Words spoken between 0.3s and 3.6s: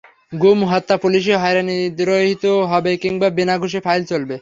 গুম, হত্যা, পুলিশি হয়রানি তিরোহিত হবে কিংবা বিনা